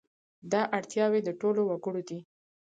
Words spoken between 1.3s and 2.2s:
ټولو وګړو دي.